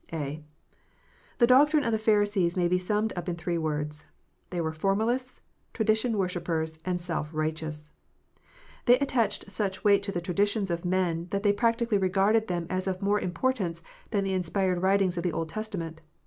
(a) 0.11 0.43
The 1.37 1.45
doctrine 1.45 1.83
of 1.83 1.91
the 1.91 1.99
Pharisees 1.99 2.57
may 2.57 2.67
be 2.67 2.79
summed 2.79 3.13
up 3.15 3.29
in 3.29 3.35
three 3.35 3.59
words, 3.59 4.03
they 4.49 4.59
were 4.59 4.73
formalists, 4.73 5.41
tradition 5.75 6.17
worshippers, 6.17 6.79
and 6.83 6.99
self 6.99 7.31
righteous. 7.31 7.91
They 8.87 8.97
attached 8.97 9.51
such 9.51 9.83
weight 9.83 10.01
to 10.01 10.11
the 10.11 10.19
traditions 10.19 10.71
of 10.71 10.85
men, 10.85 11.27
that 11.29 11.43
they 11.43 11.53
practically 11.53 11.99
regarded 11.99 12.47
them 12.47 12.65
as 12.67 12.87
of 12.87 13.03
more 13.03 13.19
importance 13.19 13.83
than 14.09 14.23
the 14.23 14.33
inspired 14.33 14.81
writings 14.81 15.17
of 15.17 15.23
the 15.23 15.33
Old 15.33 15.49
Testament. 15.49 16.01